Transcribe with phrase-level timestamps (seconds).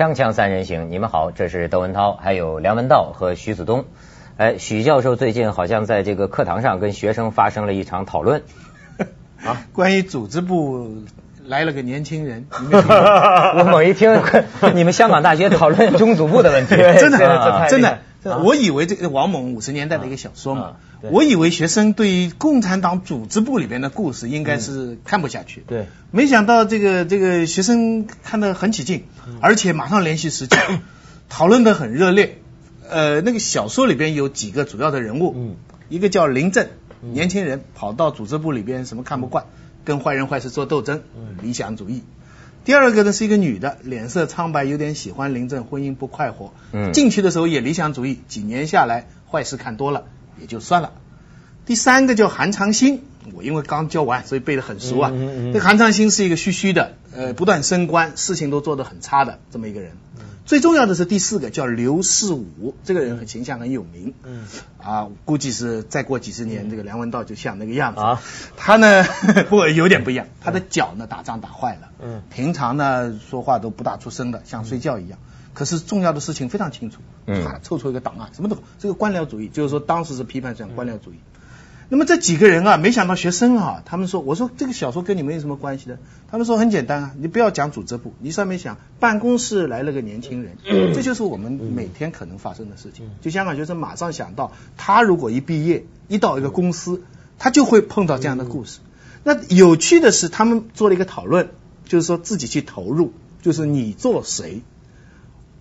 [0.00, 3.84] 锵锵三人行，你们好，这是窦文涛，还有梁文道和徐子东。
[4.38, 8.42] 哎，许教授最近好像在这个课堂上跟学生发生了一场讨论
[9.44, 11.04] 啊，关于组织部
[11.44, 12.46] 来了个年轻人。
[12.48, 14.22] 我猛一听，
[14.74, 17.98] 你们香港大学讨论中组部的问题， 真的真的。
[18.42, 29.04] 我以为这个王蒙五十年代的一个小说嘛，我以为学生对于共产党组织部里边的故事应该是看不下去，对，没想到这个这个学生看得很起劲，
[29.40, 30.56] 而且马上联系实际，
[31.30, 32.38] 讨论得很热烈。
[32.88, 35.56] 呃，那个小说里边有几个主要的人物，
[35.88, 36.68] 一个叫林正，
[37.00, 39.46] 年轻人跑到组织部里边什么看不惯，
[39.84, 41.02] 跟坏人坏事做斗争，
[41.40, 42.02] 理想主义。
[42.64, 46.52] 第二个呢是一个女的，脸色苍白，有点喜欢林正，婚姻不快活。
[46.72, 50.04] 嗯，进去的时候也理想主义，几年下来坏事看多了，
[50.40, 50.92] 也就算了。
[51.66, 55.12] 第三个叫韩长兴，我因为刚教完，所以背得很熟啊。
[55.52, 59.92] 这韩长兴是一个虚虚的，呃，不断升官，事情都做得很差的这么一个人。
[60.46, 64.14] 最重要的是第四个叫刘世武，这个人很形象很有名。
[64.24, 64.46] 嗯，
[64.82, 68.00] 啊，估计是再过几十年，这个梁文道就像那个样子。
[68.00, 68.20] 啊，
[68.56, 69.04] 他呢，
[69.48, 71.90] 不过有点不一样，他的脚呢打仗打坏了。
[72.02, 75.20] 嗯，平常呢说话都不大出声的，像睡觉一样。
[75.60, 77.02] 可是重要的事情非常清楚。
[77.26, 81.16] 嗯，凑出一个档案，什么都这个官僚主义，就是说当时是批判讲官僚主义。
[81.90, 85.98] 那么这几个人啊，没想到学生啊，他们说，我说这个小说跟你们有什么关系的？
[86.30, 90.56] 他们说很简单啊，你不要讲组织部，你上面想办公室来了个年轻人，
[90.94, 93.10] 这就是我们每天可能发生的事情。
[93.20, 97.02] 就香港学生马上想到，他如果一毕业一到一个公司，
[97.38, 98.78] 他就会碰到这样的故事。
[99.24, 101.50] 那有趣的是，他们做了一个讨论，
[101.84, 104.62] 就是说自己去投入，就是你做谁，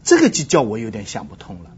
[0.09, 1.69] 这个就叫我有点想不通了。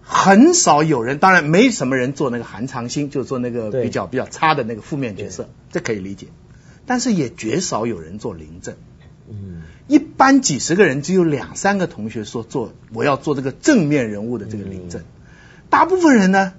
[0.00, 6.28] 很少有人，当然没什么人做那个韩长兴，就做那个比较比较差的那个负面角色，这可以理解。
[6.86, 8.76] 但是也绝少有人做林正。
[9.28, 15.02] 嗯，一般几十个人，只有两三个同学说做我要做这个正面人物的这个林正。
[15.68, 16.52] 大部分人呢，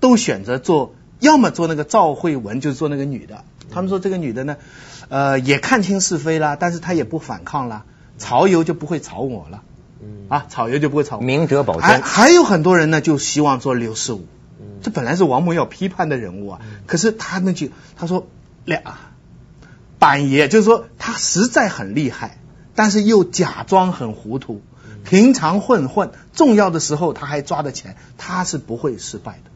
[0.00, 3.44] 都选择做，要么做那个赵慧文，就是做那个女的。
[3.70, 4.56] 他们说这个女的呢，
[5.10, 7.84] 呃，也看清是非啦，但是她也不反抗啦，
[8.16, 9.62] 曹油就不会吵我了。
[10.28, 11.82] 啊，草油就不会草，明哲保身。
[11.82, 14.26] 还还有很多人呢，就希望做刘世武。
[14.82, 18.26] 这本来是王蒙要批判的人物啊，可是他那句他说
[18.64, 18.82] 俩
[19.98, 22.38] 板爷，就是说他实在很厉害，
[22.74, 24.62] 但是又假装很糊涂。
[25.04, 29.50] 平常混混，重要的时候他还抓着钱，他是不会失败的。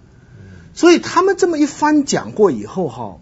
[0.74, 3.18] 所以他们这么一番讲过以后哈。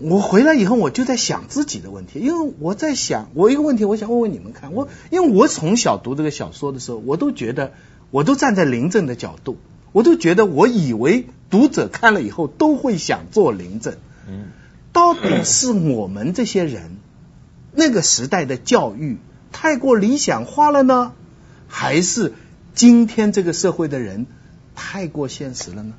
[0.00, 7.72] 我回来以后，我就在想自己的问题，因为我在想，我一个问题，我想问问你们看，我因为我从小读这个小说的时候，我都觉得，
[8.10, 9.56] 我都站在林正的角度，
[9.92, 13.94] 我都觉得，我以为读者看了以后都会想做林正。
[14.28, 14.46] 嗯，
[14.92, 16.96] 到底是我们这些人
[17.72, 19.18] 那个时代的教育
[19.52, 21.12] 太过理想化了呢，
[21.68, 22.32] 还是
[22.74, 24.26] 今天这个社会的人
[24.74, 25.94] 太过现实了呢？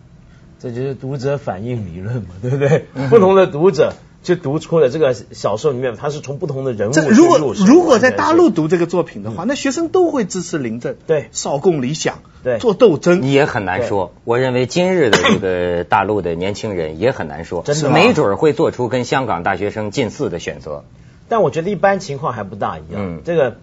[0.59, 2.85] 这就是读者反应理论嘛，对不对？
[3.09, 3.93] 不同的读者
[4.23, 14.13] 就读出了这个小说里面，他是从不同的人物如果如果在大陆读这个作品的话，那学生都会支持林正，对，少共理想，对，做斗争也很难说。
[14.23, 20.83] 我认为今日的这个大陆的年轻人也很难说，真的没准会做出跟香港大学生近似的选择。
[21.27, 23.21] 但我觉得一般情况还不大一样。
[23.23, 23.57] 这个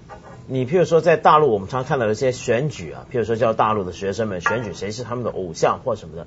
[0.47, 6.27] 你譬如说在大陆，我们常看到一些选举啊，譬如说叫大陆的学生们选举谁是他们的偶像或什么的。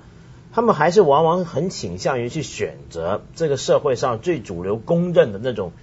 [0.56, 5.74] 他们还是往往很倾向于去选择这个社会上最主流公认的那种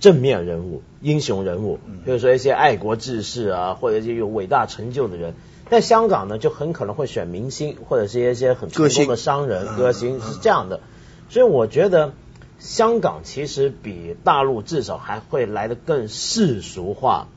[0.00, 5.34] 正面人物、英雄人物，比如说一些爱国志士啊，或者是有伟大成就的人。
[5.68, 10.80] 在香港呢，就很可能会选明星，或者是一些很成功的商人、歌星，是这样的。
[11.28, 12.14] 所以我觉得
[12.58, 17.28] 香港其实比大陆至少还会来的更世俗化、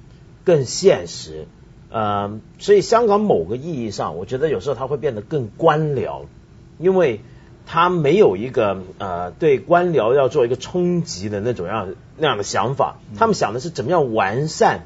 [0.45, 1.45] 更现实。
[1.89, 6.21] 呃，所以香港某个意义上，我觉得有时候它会变得更官僚。
[6.77, 7.21] 因为
[7.65, 14.85] 他没有一个呃对官僚要做一个冲击的那种样那样的想法，他们想的是怎么样完善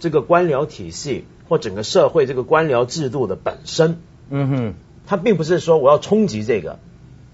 [0.00, 4.00] 这个官僚体系或整个社会这个官僚制度的本身。
[4.30, 4.74] 嗯哼，
[5.06, 6.78] 他并不是说我要冲击这个，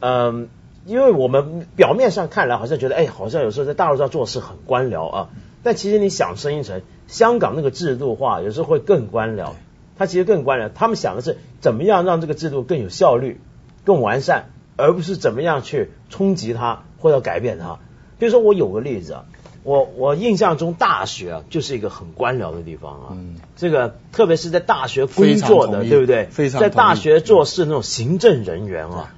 [0.00, 0.48] 嗯，
[0.86, 5.28] 因为我们表面上看来好像觉得哎，好像有时候在大陆上做事很官僚啊，
[5.62, 9.52] 但其实你想深一层，香港那个制度化有时候会更官僚，
[9.96, 13.40] 他其实更官僚，他们想的是怎么样让这个制度更有效率。
[13.84, 14.46] 更完善，
[14.76, 17.78] 而不是怎么样去冲击它或者改变它。
[18.18, 19.24] 比如说，我有个例子啊，
[19.62, 23.06] 我我印象中大学啊就是一个很官僚的地方啊。
[23.12, 23.36] 嗯。
[23.56, 26.26] 这个特别是在大学工作的，对不对？
[26.26, 26.60] 非常。
[26.60, 29.14] 在大学做事那种行政人员啊，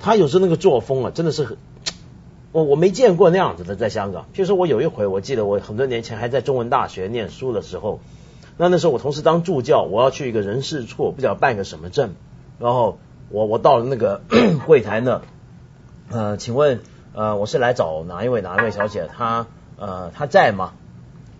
[0.00, 1.56] 他有时候那个作风啊，真的是很，
[2.52, 4.22] 我我没见过那样子的，在香港。
[4.34, 8.00] 譬如说我有一回，我记得我很多年前还在中文大学念书的时候，
[8.56, 12.14] 那那时候我同时当助教，我要去一个人事处，不知道办个什么证，
[12.58, 12.98] 然后
[13.30, 14.20] 我我到了那个
[14.66, 15.22] 柜台那，
[16.10, 16.80] 呃，请问
[17.14, 19.46] 呃我是来找哪一位哪一位小姐，她
[19.78, 20.72] 呃她在吗？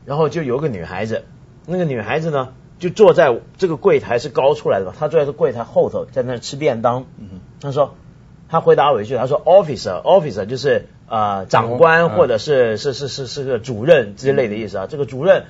[0.06, 1.24] 然后就有个女孩子，
[1.66, 2.48] 那个女孩子呢
[2.78, 7.04] 就坐在这个柜台是高出来的吧，她坐在这柜台后头，在那吃便当。
[7.18, 7.94] 嗯，她说
[8.48, 15.44] 她回答我一句，她说 officer officer 就是呃长官或者是是是是是个主任之类的意思啊，这个主任。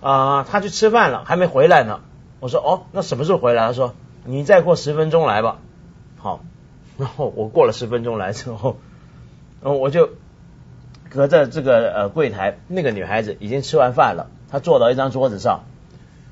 [0.00, 2.00] 啊，他去吃饭了，还没回来呢。
[2.40, 3.66] 我说哦，那什么时候回来？
[3.66, 3.94] 他说
[4.24, 5.58] 你再过十分钟来吧。
[6.22, 6.40] 好，
[6.98, 8.76] 然后我过了十分钟来之后，
[9.62, 10.10] 然后我就
[11.08, 15.64] 隔着这个呃柜台，那个女孩子已经吃完饭了，她坐到一张桌子上，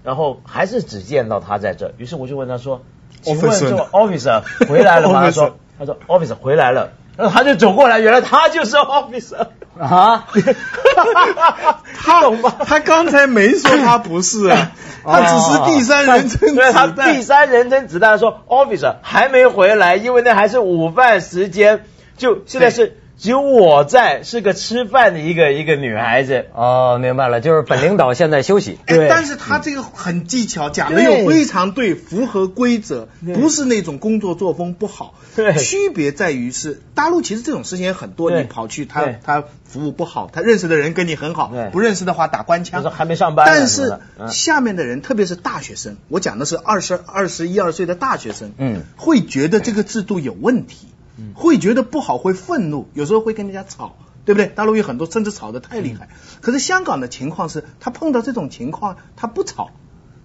[0.05, 1.95] 然后还是只见到她在这。
[1.97, 2.83] 于是我就问她说，
[3.23, 5.23] 请问这个 officer 回来了吗？
[5.23, 6.93] 她说 她说 officer 回来了。
[7.17, 9.49] 然后她就走过来，原来她就是 officer
[9.79, 10.27] 啊！
[11.95, 12.55] 他懂吗？
[12.67, 14.73] 他刚才没说他不是啊，
[15.05, 16.95] 他只是第三人称子弹。
[17.13, 21.85] 第三人称子弹说 officer 还没回来，因为那还是午饭时间，
[22.17, 22.97] 就现在是。
[23.19, 26.47] 只有我在，是个吃饭的一个一个女孩子。
[26.55, 28.79] 哦，明白了，就是本领导现在休息。
[28.87, 35.15] 对，但是他这个很技巧，讲的又非常对，符合规则，不是那种工作作风不好。
[35.35, 42.89] 对，区别在于是大陆其实这种事情也很多，你跑去他他服务不好，他认识的人跟你很好，不认识的话打官腔。
[42.89, 43.47] 还没上班。
[43.47, 43.99] 但是
[44.31, 50.87] 下面的人，特别是大学生，我讲的是二十二十一二岁的大学生，嗯，会觉得这个制度有问题。
[51.35, 54.47] 会觉得不好，会愤怒，有时候会跟人家吵，对不对？
[54.47, 56.09] 大陆有很多甚至吵得太厉害。
[56.41, 59.71] 可是香港的情况是，他碰到这种情况，他不吵，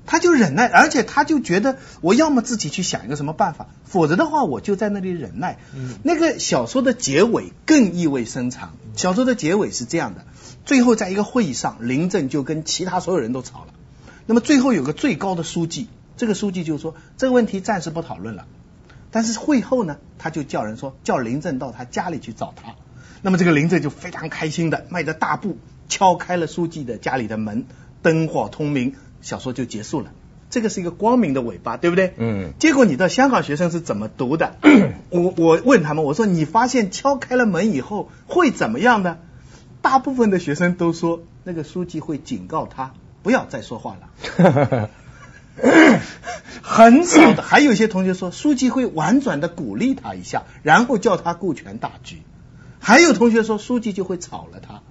[0.06, 5.60] 他就忍耐，而且他就觉得我要么自己去想一个什么办法，否则的话我就在那里忍耐。
[6.04, 8.74] 那个小说的结尾更意味深长。
[8.96, 10.26] 小说的结尾是这样的：
[10.66, 13.74] 最后在一个会议上，林郑就跟其他所有人都吵了。
[14.26, 15.88] 那么最后有个最高的书记，
[16.18, 18.46] 这个书记就说这个问题暂时不讨论了。
[19.14, 22.74] 但是会后呢，他就叫人说叫林正到他家里去找他。
[23.22, 25.58] 那么这个林正就非常开心的迈着大步
[25.88, 27.66] 敲开了书记的家里的门，
[28.02, 30.12] 灯火通明，小说就结束了。
[30.50, 32.14] 这个是一个光明的尾巴，对不对？
[32.18, 32.54] 嗯。
[32.60, 34.58] 结果你的香港学生是怎么读的？
[35.10, 39.20] 我我问他们，我说你发现敲开了门以后会怎么样呢？
[39.82, 44.90] 大部分的学生都说那个书记会警告他不要再说话了。
[46.62, 52.22] 很少的，还有一些同学说，书记会婉转的鼓励他一下，然后叫他顾全大局。
[52.80, 54.82] 还有同学说，书记就会炒了他。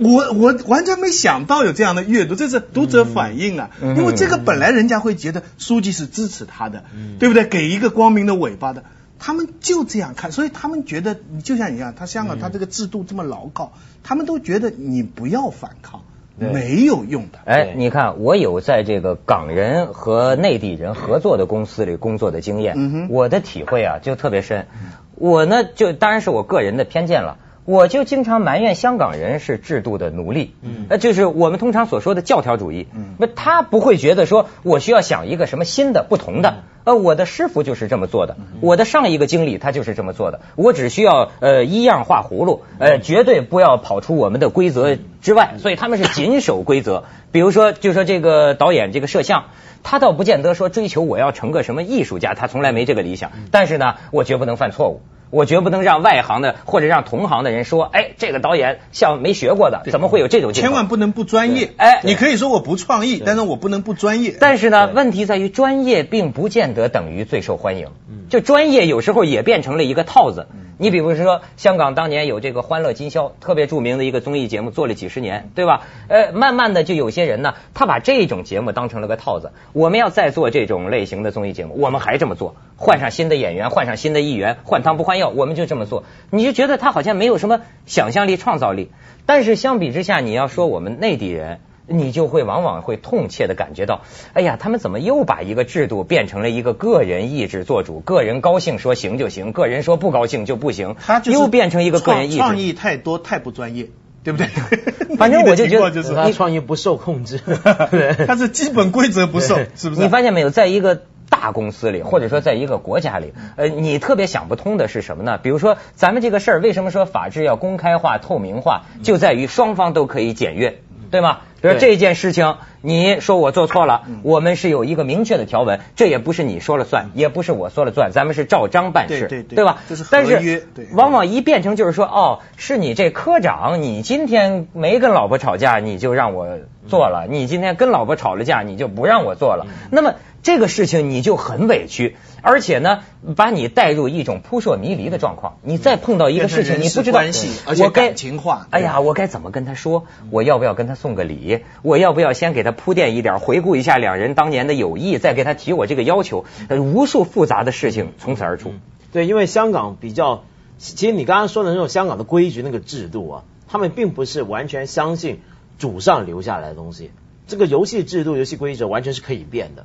[0.00, 3.70] 我我完全没想到有这样的阅读，这是读者反应啊。
[3.80, 6.84] 因为这个本来人家会觉得书记是支持他的，
[7.18, 7.46] 对不对？
[7.46, 8.84] 给一个光明的尾巴的，
[9.18, 13.72] 他们就这样看，所以他们觉得你就像你一样，他香港他这个制度这么牢靠，
[14.02, 16.02] 他们都觉得你不要反抗。
[16.50, 17.38] 没有用的。
[17.44, 24.66] 哎，你看，我有在这个港人和内地人合作的公司里工作的经验，我的体会啊就特别深。
[25.14, 27.38] 我呢，就当然是我个人的偏见了。
[27.64, 30.54] 我就经常埋怨香港人是制度的奴隶，
[30.88, 32.88] 呃，就是我们通常所说的教条主义。
[33.18, 36.64] 那他不会觉得说我需要想一个什么新的、不同的。
[36.84, 45.54] 呃，我的师傅就是这么做的，我的上一个经理他就是这么做的，我只需要呃一样画葫芦，呃，绝对不要跑出我们的规则之外。
[45.58, 47.04] 所以他们是谨守规则。
[47.30, 49.44] 比如说，就说这个导演这个摄像，
[49.84, 53.30] 他倒不见得说追求我要成个什么艺术家，他从来没这个理想。
[53.52, 55.00] 但是呢，我绝不能犯错误。
[55.32, 60.52] 我绝不能让外行的或者让同行的人说，哎，这个导演像没学过的，怎么会有这种？
[60.52, 61.70] 千万不能不专业。
[61.78, 64.36] 哎，你可以说我不创意，但是我不能不专业。
[64.38, 67.88] 但是呢，问题在于专业并不见得等于最受欢迎。
[68.28, 70.48] 就专业有时候也变成了一个套子。
[70.82, 75.82] 你比如说，香港当年有这个《欢乐今宵》，特别著名的一个综艺节目，做了几十年，对吧？
[76.08, 79.52] 呃，慢慢的就有些人呢，他把这种节目当成了个套子。
[79.74, 86.02] 我们要再做这种类型的综艺节目，我们还这么做，换上新的演员，换上新的艺员，换汤不换药，我们就这么做。
[86.30, 88.90] 你就觉得他好像没有什么想象力、创造力。
[89.24, 91.60] 但是相比之下，你要说我们内地人。
[91.86, 103.88] 你就会往往会痛切的感觉到，哎呀，他们怎么又把一个制度变成了一个个人意志做主，个人高兴说行就行，个人说不高兴就不行，他又变成一个个人意志，创意太多太不专业，
[104.22, 104.48] 对不对？
[105.16, 107.40] 反正我就觉得他创意不受控制，
[108.26, 110.00] 他是基本规则不受，是不是？
[110.00, 115.38] 你发现没有，在一个大公司里，或者说在一个国家里，呃，你特别想不通的是什么呢？
[115.38, 121.40] 比如说咱们这个事儿，为什么说法治要公开化、透明化，就在于双方都可以检阅，对吗？
[121.62, 129.64] 比如这件事情，你说我做错了，我们是有一个明确的条文，这也不是你说了算，也不是我说了算，咱们是照章办事，对对对。
[129.64, 129.78] 吧？
[130.10, 136.48] 但是往往一变成就是说，哦，是你这科长，你今天没跟老婆吵架，你就让我
[136.88, 139.68] 做了；你今天跟老婆吵了架，你就不让我做了。
[139.92, 143.04] 那么这个事情你就很委屈，而且呢，
[143.36, 145.58] 把你带入一种扑朔迷离的状况。
[145.62, 150.04] 你再碰到一个事情，你不知道关系而且我该感情化哎呀，我该怎么跟他说？
[150.30, 151.60] 我要不要跟他送个礼？
[151.82, 156.44] 我要不要先给他铺垫一点，回顾一下两人当年的友谊，再给他提我这个要求？
[156.68, 158.74] 呃无数复杂的事情从此而出。
[159.12, 160.44] 对，因为香港比较，
[160.78, 165.40] 其实你刚刚说的那种香港的规矩那个制度啊，他们并不是完全相信
[165.78, 167.12] 祖上留下来的东西。
[167.46, 169.84] 这个游戏制度、游戏规则完全是可以变的，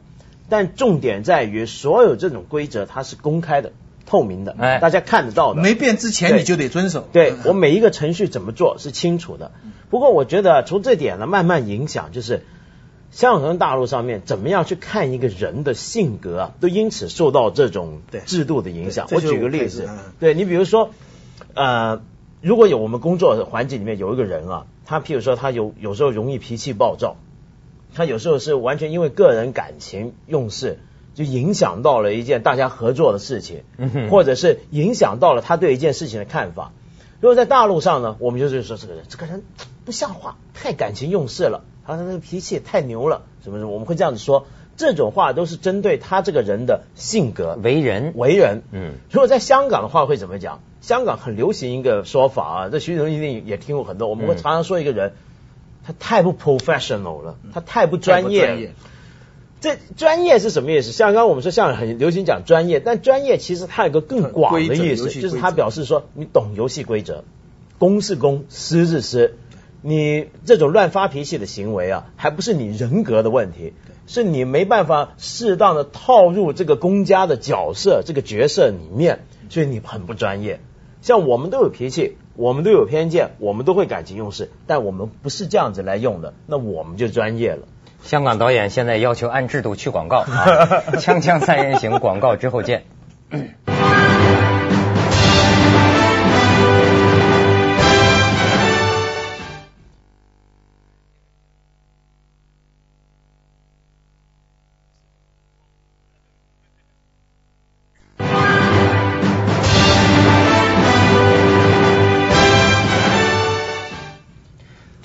[0.49, 3.71] 但重点在于所有这种规则它是公开的、
[4.05, 5.61] 透明的，哎大家看得到的。
[5.61, 7.07] 没变之前你就得遵守。
[7.11, 9.51] 对我每一个程序怎么做是清楚的。
[9.89, 12.45] 不过我觉得从这点呢，慢慢影响就是
[13.11, 19.07] 香港跟大陆上面怎么样去看一个人的性格啊，都因此受到这种对制度的影响。
[19.11, 20.89] 我举个例子嗯，对你比如说，
[21.53, 22.01] 呃，
[22.41, 27.15] 如果有我们工作的环境里面有一个人啊，他譬如说他有有时候容易脾气暴躁，
[27.97, 30.79] 他有时候是完全因为个人感情用事。
[31.15, 36.73] 就影响到了一件大家合作的事情，嗯或者是影响到了他对一件事情的看法。
[37.19, 39.41] 如果在大陆上呢，我们就是说这个人，这个人
[39.83, 44.45] 不像话，太感情用事了，他那个脾气也太牛了，什么什么，我们会这样子说。
[44.75, 48.61] 这种话都是针对他这个人的性格、为人，为人。
[48.71, 50.61] 嗯，如果在香港的话会怎么讲？
[50.81, 54.07] 香港很流行一个说法啊，这徐总一定也听过很多。
[54.07, 55.13] 我们会嗯常常说一个人，
[55.87, 58.73] 他太不 professional 了，他太不专业。
[59.61, 60.91] 这专业是什么意思？
[60.91, 67.23] 像刚刚我们说，像很流行讲专业，但专业其实它有个更广的意思，就是它表示说你懂游戏规则，
[67.79, 69.35] 公是公，私是私。
[69.81, 73.71] 你这种乱发脾气的行为啊，还不是你人格的问题，
[74.07, 80.59] 是你没办法适当的套入这个公家的角色、这个角色里面，所以你很不专业。
[81.01, 87.67] 像我们都有脾气，我们都有偏见，我们都会感情用事，但我们不是这样子来用的，那我们就专业了。
[88.03, 90.83] 香港导演现在要求按制度去广告 啊！
[90.97, 92.85] 锵锵三人行，广告之后见。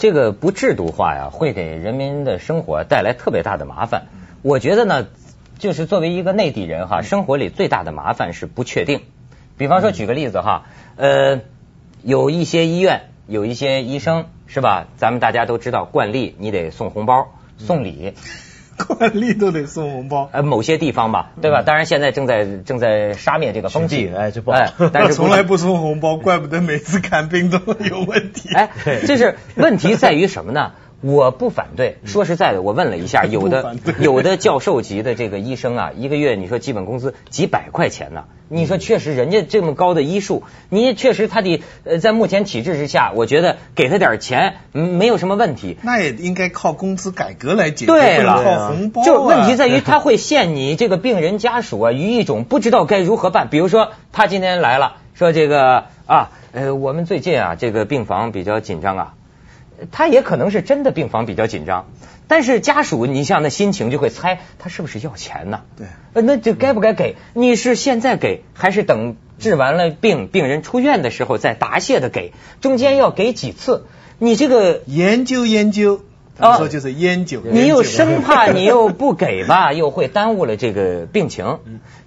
[0.02, 4.06] 这个不制度化呀，会给人民的生活带来特别大的麻烦。
[4.42, 5.06] 我觉得呢，
[5.60, 9.02] 就是作为一个内地人哈，生活里最大的麻烦是不确定。
[9.56, 10.64] 比方说，举个例子哈，
[10.96, 11.42] 呃，
[12.02, 14.88] 有一些医院，有一些医生是吧？
[14.96, 18.14] 咱们大家都知道惯例，你得送红包、送礼。
[18.86, 20.28] 惯例都得送红包。
[20.32, 21.62] 呃，某些地方吧，对吧？
[21.62, 24.58] 当然现在正在正在杀灭这个风气，哎这不好
[24.92, 28.48] 但是 从来不送红包，怪不得每次看病都有问题。
[28.54, 28.70] 哎，
[29.06, 30.72] 就是问题在于什么呢？
[31.02, 38.24] 我不反对，说实在的，我问了一下， 有的 有的教授级的这个医生啊，一个月你说基本工资几百块钱呢？
[38.48, 45.76] 你说确实人家这么高的医术，你确实他得呃在目前体制之下，我觉得给他点钱嗯没有什么问题。
[45.82, 49.04] 那也应该靠工资改革来解决，对了靠红包、啊。
[49.04, 53.48] 就问题在于，他会限你这个病人家属啊于一种不知道该如何办。
[53.48, 59.14] 比如说，他今天来了，说这个啊，呃，我们最近啊，这个病房比较紧张啊，
[59.90, 61.86] 他也可能是真的病房比较紧张，
[62.28, 65.62] 但是家属，你像那心情就会猜他是不是要钱呢？
[65.76, 67.16] 对呃，那就该不该给？
[67.34, 72.32] 你是现在给，还是等治完了病，病人出院的时候再答谢的给？
[72.60, 73.86] 中间要给几次？
[74.18, 76.00] 你这个研究研究，
[76.38, 77.42] 他们说就是烟酒。
[77.44, 81.58] 你又生怕你又不给吧， 又会耽误了这个病情。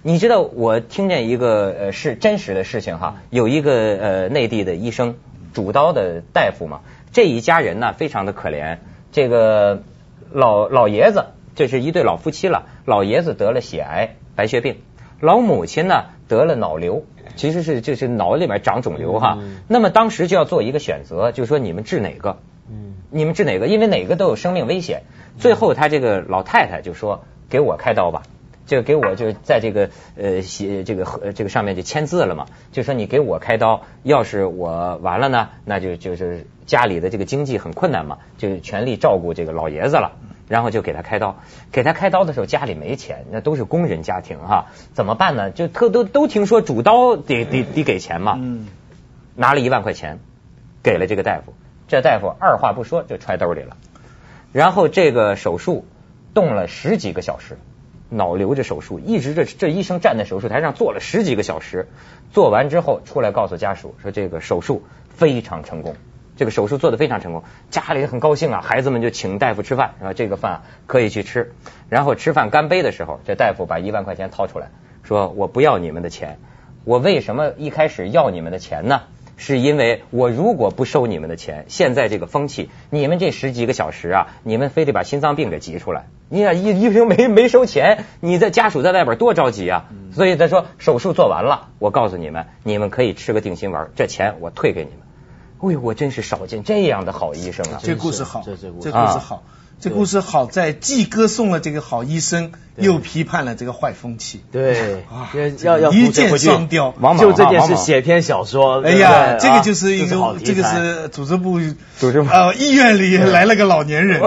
[0.02, 5.16] 你知道我听见一个呃是真实的事情哈，有一个呃内地的医生
[5.52, 6.80] 主刀的大夫嘛，
[7.12, 8.78] 这一家人呢非常的可怜，
[9.12, 9.82] 这个
[10.30, 14.76] 老老爷子这是一对老夫妻了，老爷子得了血癌白血病，
[15.20, 17.04] 老母亲呢得了脑瘤。
[17.34, 22.38] 其实是就是脑里面长肿瘤哈，那么当时就要做一个选择，就是说你们治哪个？
[22.70, 23.66] 嗯你们治哪个？
[23.66, 25.02] 因为哪个都有生命危险。
[25.38, 28.22] 最后他这个老太太就说：“给我开刀吧。”
[28.66, 40.12] 这个给我就在这个呃写这个呃这个上面就签字了嘛，就说你给我开刀，要是我完了呢，那就就是家里的这个经济很困难嘛，就全力照顾这个老爷子了。
[40.48, 41.38] 然后就给他开刀，
[41.72, 45.50] 给他开刀的时候家里没钱，那都是工人家庭哈，怎么办呢？
[45.50, 48.68] 就特都都听说主刀得得得给钱嘛，嗯，
[49.34, 50.20] 拿了一万块钱
[50.84, 51.52] 给了这个大夫，
[51.88, 53.76] 这大夫二话不说就揣兜里了。
[54.52, 55.84] 然后这个手术
[56.32, 57.58] 动了十几个小时，
[58.08, 61.88] 脑瘤这手术一直这这医生站在手术台上做了十几个小时，
[62.32, 65.96] 做完之后出来告诉家属说这个手术非常成功。
[66.36, 70.12] 这个手术做得非常成功，家里很高兴啊，孩子们就请大夫吃饭，说？
[70.12, 71.54] 这个饭可以去吃。
[71.88, 74.68] 然后吃饭干杯的时候，这大夫把一万块钱掏出来，
[75.02, 76.38] 说我不要你们的钱。
[76.84, 79.00] 我为什么一开始要你们的钱呢？
[79.36, 86.06] 是因为我如果不收你们的钱，现在这个风气，你们这十几个小时啊，你们非得把心脏病给急出来。
[86.28, 89.84] 你想医医生没没收钱，你的家属在外边多着急啊。
[90.12, 95.00] 所以他说手术做完了，我告诉你们，你们可以吃个定心丸，这钱我退给你们。
[95.58, 97.80] 哎呦，我真是少见这样的好医生啊！
[97.82, 99.42] 这故事好，这故事好。
[99.78, 104.42] 这故事好在既歌颂了这个好医生，又批判了这个坏风气。
[104.50, 105.04] 对，
[105.62, 108.82] 要要一箭双雕，就这件事写篇小说。
[108.82, 111.60] 哎呀，这个就是一个，这个是组织部
[111.98, 114.22] 组织呃医院里来了个老年人。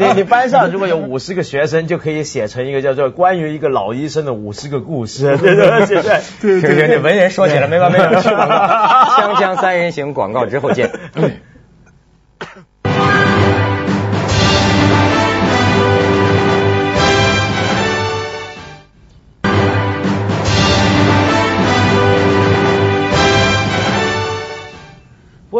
[0.00, 5.36] 你你班上如果有五十个学生，就可以写成一个叫做关于一个老医生的五十个故事。
[5.38, 8.22] 对对对对对对，文人说起来没完没了。
[8.24, 10.90] 锵锵三人行广告之后见。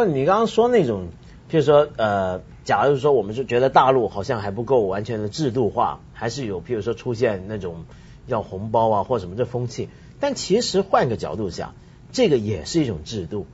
[0.09, 1.09] 你刚刚说那种，
[1.51, 7.85] 譬如说呃，假如说我们是觉得大陆好像还不够完全的制度化，还是有譬如说出现那种
[8.27, 9.89] 要红包啊或什么这风气，
[10.21, 11.75] 但其实换个角度想，
[12.13, 13.47] 这个也是一种制度。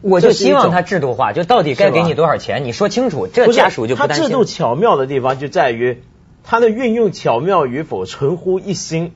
[0.00, 4.22] 我就希望它制度化，就到底该给你多少钱，你说清楚，这家属就不担心。
[4.24, 6.02] 它制度巧妙的地方就在于
[6.44, 9.12] 它的运用巧妙与否，存乎一心。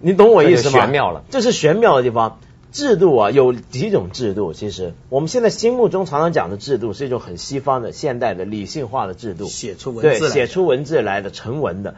[0.00, 0.80] 你懂我意思吗？
[0.80, 2.40] 玄妙了，这是玄妙的地方。
[2.76, 4.52] 制度啊，有几种制度。
[4.52, 11.94] 其实我们现在心目中常常讲的制度，是一种很西方的、现代的、理性化的制度，写出文字对，写出文字来的成文的。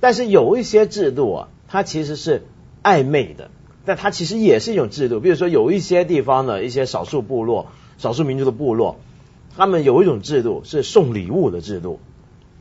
[0.00, 2.42] 但是有一些制度啊，它其实是
[2.82, 3.52] 暧昧的，
[3.84, 5.20] 但它其实也是一种制度。
[5.20, 8.96] 比如说有一些地方的一些少数部落、少数民族的部落，
[9.56, 12.00] 他们有一种制度是送礼物的制度，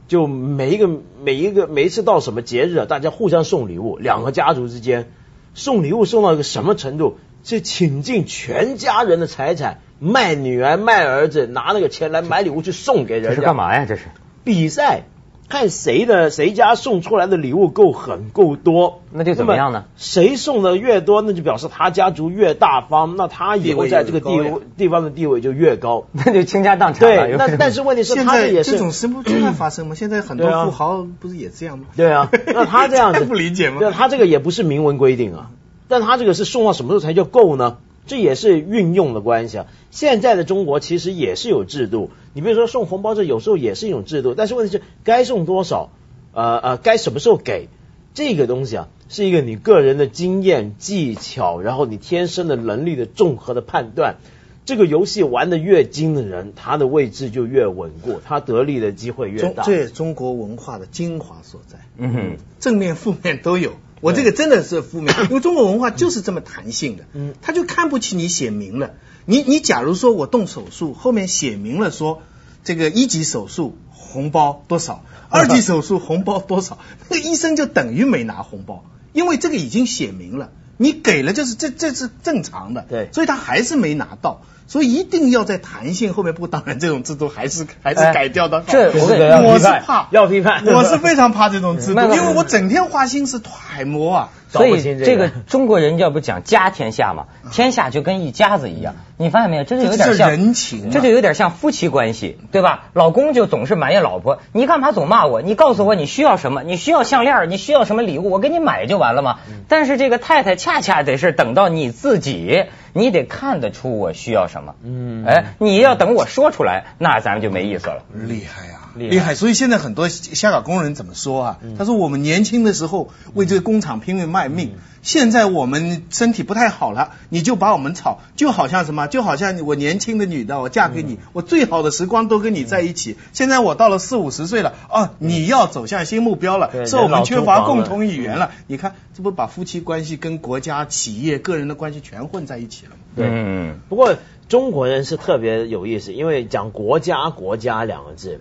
[0.07, 0.87] 就每一个
[1.19, 5.09] 每一个每一次到什么节日啊，大家互相送礼物，两个家族之间
[5.55, 7.15] 送礼物送到一个什么程度？
[7.45, 13.29] 是倾尽全家人的财产，卖女儿卖儿子，拿那个钱来买礼物去送给人。
[13.29, 13.85] 这是干嘛呀？
[13.87, 14.05] 这是
[14.43, 15.03] 比赛，
[15.47, 19.03] 看谁的谁家送出来的礼物够狠够多。
[19.11, 19.85] 那就怎么样呢？
[19.95, 26.07] 谁送的越多，那就表示他家族越大方，那他以后在这个地位地方的地位就越高。
[26.13, 27.27] 那就倾家荡产了。
[27.27, 29.93] 对，那但是问题是，现在这种事不经常发生吗？
[29.93, 31.85] 现在很多富豪不是也这样吗？
[31.95, 33.77] 对啊，那他这样子 不理解吗？
[33.77, 35.51] 对，他这个也不是明文规定啊。
[35.87, 37.77] 但他这个是送到什么时候才叫够呢？
[38.07, 39.65] 这也是运用的关系啊。
[39.89, 44.35] 现在的中国其实也是有制度，你比如说送红包，这有时候也是一种制度。
[44.35, 45.89] 但是问题是，该送多少，
[46.33, 47.67] 呃呃，该什么时候给，
[48.13, 54.17] 这个东西啊，是一个你个人的经验、技巧，然后你天生的能力的综合的判断。
[54.65, 59.63] 这个游戏玩的越精的人，他的位置就越稳固，他得利的机会越大。
[59.63, 61.77] 这是中国文化的精华所在。
[61.97, 63.73] 嗯哼，正面负面都有。
[64.05, 68.93] 我这个真的是负面， 因为中国文化就是这么弹性的，嗯，他就看不起你写明了，
[69.25, 72.21] 你你假如说我动手术，后面写明了说
[72.63, 76.77] 这个一级手术红包多少， 二级手术红包多少，
[77.09, 84.41] 那个医生就等于没拿红包，因为这个已经写明了，你给了就是这这是正常的，对，所以他还是没拿到。
[84.67, 88.63] 所以一定要在弹性后面，不当然这种制度还是还是改掉的。
[88.67, 94.29] 这我是怕要批判，我是非常怕这种制度， 因为我整天花心思揣摩啊。
[94.47, 98.95] 所以这个中国人要不讲家天下嘛，天下就跟一家子一样。
[99.17, 99.65] 你发现没有？
[99.65, 102.85] 这就有点像人情，这就有点像夫妻关系，对吧？
[102.93, 105.41] 老公就总是埋怨老婆，你干嘛总骂我？
[105.41, 106.63] 你告诉我你需要什么？
[106.63, 107.49] 你需要项链？
[107.49, 108.29] 你需要什么礼物？
[108.29, 109.39] 我给你买就完了嘛。
[109.67, 112.63] 但是这个太太恰恰得是等到你自己。
[112.97, 118.03] 你得看得出我需要什么，嗯，哎，你要等我说出来，那咱们就没意思了。
[118.13, 119.35] 厉害呀，厉害！
[119.35, 121.57] 所以现在很多香港工人怎么说啊？
[121.77, 129.07] 他说我们年轻的时候为这个工厂拼命卖命，现在我们身体不太好了，你就把我们炒，就好像什么？
[129.07, 133.17] 就好像我年轻的女的，我嫁给你，我最好的时光都跟你在一起。
[133.33, 138.51] 现在我到了四五十岁了，哦，你要走向新目标了，是我们缺乏共同语言了。
[138.67, 142.93] 你看，这不把夫妻关系跟国家、企业、个人的关系全混在一起了。
[143.15, 144.15] 对，不过
[144.47, 148.39] 中国人是特别有意思，因为讲国家国家两个字，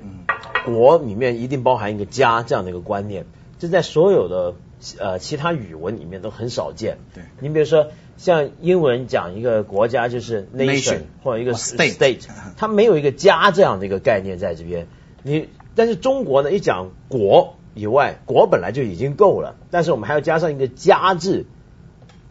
[0.67, 3.25] 国里面一定包含一个家这样的一个观念，
[3.59, 4.55] 这在所有的
[4.99, 6.99] 呃其他语文里面都很少见。
[7.15, 7.89] 对，你比如说
[8.19, 12.27] 像英文讲一个国家就是 nation 或者一个 state，
[12.59, 14.87] 它没有一个家这样的一个概念在这边。
[15.23, 21.47] 你但是中国呢，一讲国以外，国本来就已经够了，但是我们还要加上一个家字，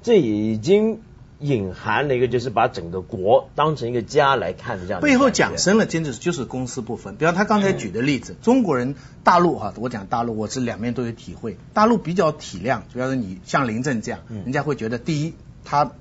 [0.03, 1.01] 这已经。
[1.43, 5.01] 隐含了一个，就是把整个国当成一个家来看的这样。
[5.01, 7.17] 背后讲深了，真的就是公私不分。
[7.17, 11.57] 比方他刚才举的例子，中国人大陆哈，我讲大陆，我是两面都有体会。
[11.73, 15.33] 大陆比较体谅，主要是你像林郑这样，人家会觉得第一，
[15.65, 15.91] 他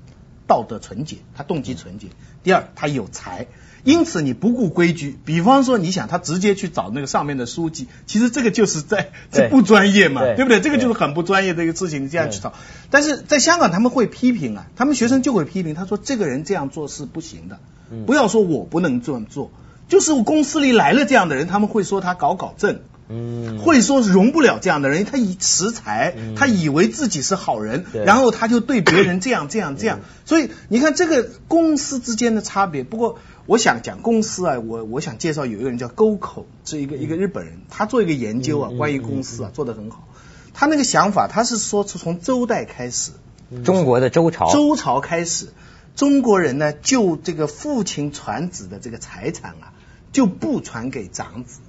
[0.47, 2.07] 道德纯洁，他动机纯洁；
[2.41, 3.47] 第二，他有才。
[3.83, 10.61] 因此你不顾规矩，比方说你想他直接去找那个上面的书记，其实这个就是在这不专业嘛，对不对？
[10.61, 12.53] 这个就是很不专业的一个事情，你这样去找。
[12.89, 17.59] 但是在香港他们会批评啊，他们学生就会批评，他说这个人这样做是不行的，
[18.05, 19.51] 不要说我不能这么做，
[19.89, 22.79] 就是我公司里来了这样的人，他们会说他搞搞政。
[23.09, 29.99] 嗯，会说容不了这样的人，他以持财，他以为自己是好人，然后他就对别人这样这样这样。
[30.23, 32.85] 所以你看这个公司之间的差别。
[32.85, 40.07] 不过我想讲公司啊，我我想介绍有一个人叫沟口，是一个一个日本人，他做一个研究啊，关于公司啊做得很好。
[40.53, 43.11] 他那个想法，他是说是从周代开始，
[43.65, 45.47] 中国的周朝，周朝开始，
[45.95, 49.73] 中国人呢就这个父亲传子的这个财产啊，
[50.13, 51.59] 就不传给长子。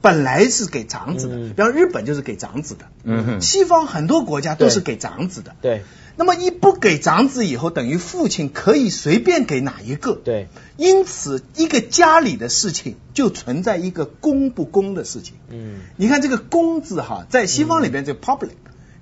[0.00, 5.82] 本来是给长子的，比方日本就是给长子的，嗯哼，西方很多国家都是给长子的，对。
[6.16, 10.48] 那么一不给长子以后，等于父亲可以随便给哪一个，对。
[10.76, 15.34] 因此，一个家里的事情就存在一个公不公的事情。
[15.48, 18.50] 嗯，你看这个公字哈，在西方里边这个 public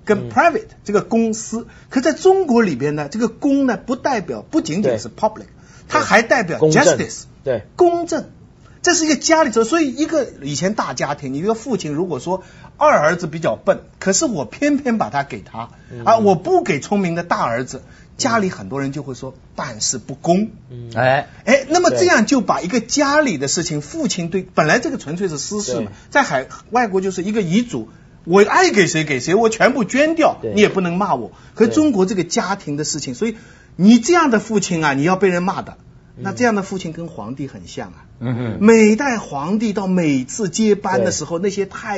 [0.05, 5.47] 跟 private 这个公司，可在中国里边呢，这个公呢不代表不仅仅是 public，
[5.89, 8.29] 它还代表 justice，对，公正。
[8.81, 12.43] 这是一个家里头，所以一个以前大家庭，你一个父亲如果说
[12.77, 15.71] 二儿子比较笨，可是我偏偏把他给他，
[16.05, 17.81] 啊，我不给聪明的大儿子，
[18.17, 20.51] 家里很多人就会说办事不公，
[20.95, 21.27] 哎。
[21.43, 27.89] 哎，那么这样就把一个家里的事情，父亲对本来这个纯粹是私事嘛，在海外国就是一个遗嘱，
[28.23, 31.31] 我爱给谁给谁，我全部捐掉，你也不能骂我。
[31.53, 33.35] 可中国这个家庭的事情，所以
[33.75, 35.77] 你这样的父亲啊，你要被人骂的。
[36.21, 38.05] 那这样的父亲跟皇帝很像啊，
[38.59, 41.97] 每代皇帝到每次接班的时候，那些太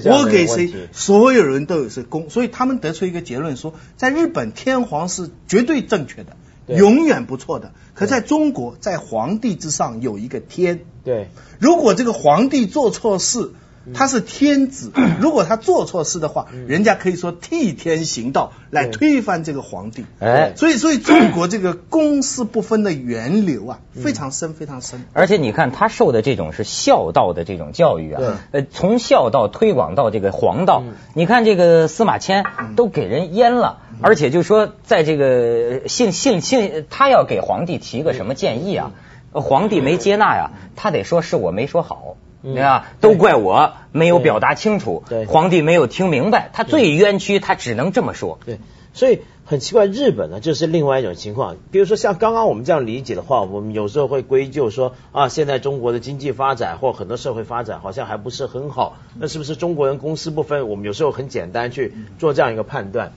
[0.00, 7.72] 子，我给谁，所有人都有是公，所以他们得出一个结论说，在日本天皇是绝对正确的，永远不错的。
[7.94, 11.28] 可在中国，在皇帝之上有一个天，对，
[11.58, 13.52] 如果这个皇帝做错事。
[13.94, 20.04] 他是天子， 如果他做错事的话，人家可以说替天行道来推翻这个皇帝。
[20.18, 25.04] 哎，所以所以中国这个公私不分的源流啊，非常深非常深。
[25.14, 28.20] 而且你看他受的这种是孝道的这种教育啊，
[28.52, 30.82] 呃，从孝道推广到这个皇道。
[31.14, 32.44] 你看这个司马迁
[32.76, 38.92] 都给人阉了，而且就说在这个信信信，他要给皇帝提个什么建议啊，
[39.32, 42.16] 皇帝没接纳呀，他得说是我没说好。
[42.42, 42.86] 对吧？
[43.00, 48.38] 都怪我没有表达清楚，皇帝没有听明白，他最冤屈，他只能这么说。
[48.46, 48.58] 对，
[48.94, 51.56] 所以很奇怪，日本呢就是另外一种情况。
[51.70, 60.68] 比如说像刚刚我们这样理解的话，我们有时候会归咎说啊，现在中国的经济发展或很多社会发展好像还不是很好，那是不是中国人公私不分？
[60.68, 63.12] 我们有时候很简单去做这样一个判断，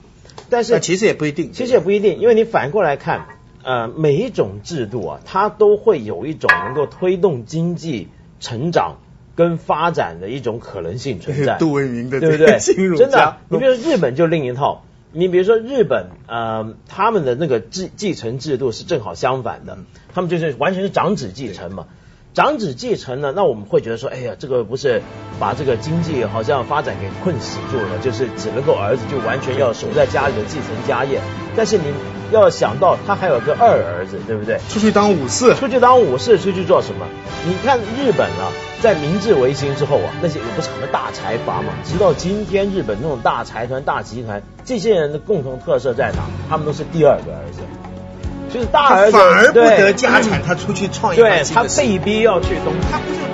[0.50, 3.26] 但是其实也不一定，其实也不一定，因为你反过来看，
[3.62, 8.08] 呃，每一种制度啊，它都会有一种能够推动经济
[8.40, 8.96] 成长。
[9.34, 12.58] 跟发展的一种可能性存在， 杜为明的对不对？
[12.96, 19.78] 真的，你比如说日本就另一套，你比如说日本，呃，他们的那个继继承制度是正好相反的，
[20.14, 21.86] 他们就是完全是长子继承嘛。
[22.34, 25.00] 长子继承呢，那我们会觉得说，哎呀，这个不是
[25.38, 31.20] 把这个经济好像发展给困死住了，就是只能够儿子就完全要守在家里的继承家业。
[31.54, 31.84] 但是你
[32.32, 34.58] 要想到他还有个二儿子，对不对？
[34.68, 37.06] 出去当武士，出去当武士，出去做什么？
[37.46, 38.50] 你看日本啊，
[38.82, 46.24] 在明治维新之后啊，那些有不是什么大财阀嘛，直到今天，日本那种大财团、大集团，这些人的共同特色在哪？
[46.50, 47.60] 他们都是第二个儿子。
[48.54, 52.72] 就是大儿子反而不得家产，他出去创业，对他被逼要去东。
[52.88, 53.33] 他不是。